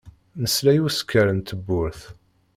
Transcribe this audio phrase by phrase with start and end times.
[0.41, 2.01] Nesla i usekkeṛ n tewwurt.